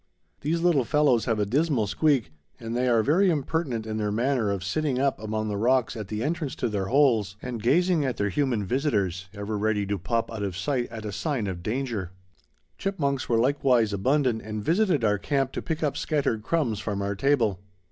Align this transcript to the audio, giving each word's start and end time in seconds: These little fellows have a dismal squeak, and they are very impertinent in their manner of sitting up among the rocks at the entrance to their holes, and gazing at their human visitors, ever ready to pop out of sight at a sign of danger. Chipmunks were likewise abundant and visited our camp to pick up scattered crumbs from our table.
These 0.39 0.61
little 0.61 0.83
fellows 0.83 1.25
have 1.25 1.37
a 1.37 1.45
dismal 1.45 1.85
squeak, 1.85 2.31
and 2.59 2.75
they 2.75 2.87
are 2.89 3.03
very 3.03 3.29
impertinent 3.29 3.85
in 3.85 3.97
their 3.97 4.11
manner 4.11 4.49
of 4.49 4.63
sitting 4.63 4.97
up 4.97 5.19
among 5.19 5.47
the 5.47 5.57
rocks 5.57 5.95
at 5.95 6.07
the 6.07 6.23
entrance 6.23 6.55
to 6.55 6.69
their 6.69 6.87
holes, 6.87 7.35
and 7.39 7.61
gazing 7.61 8.03
at 8.03 8.17
their 8.17 8.29
human 8.29 8.65
visitors, 8.65 9.29
ever 9.31 9.59
ready 9.59 9.85
to 9.85 9.99
pop 9.99 10.31
out 10.31 10.41
of 10.41 10.57
sight 10.57 10.87
at 10.89 11.05
a 11.05 11.11
sign 11.11 11.45
of 11.45 11.61
danger. 11.61 12.09
Chipmunks 12.79 13.29
were 13.29 13.37
likewise 13.37 13.93
abundant 13.93 14.41
and 14.41 14.63
visited 14.65 15.03
our 15.03 15.19
camp 15.19 15.51
to 15.51 15.61
pick 15.61 15.83
up 15.83 15.95
scattered 15.95 16.41
crumbs 16.41 16.79
from 16.79 17.03
our 17.03 17.13
table. 17.13 17.59